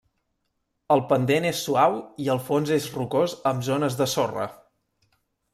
[0.95, 4.49] El pendent és suau i el fons és rocós amb zones de sorra.